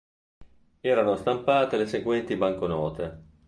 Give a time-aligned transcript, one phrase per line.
[0.79, 3.23] Erano stampate le seguenti banconote.